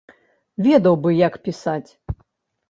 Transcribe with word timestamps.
Ведаў 0.67 0.97
бы, 1.03 1.09
як 1.19 1.37
пісаць! 1.49 1.91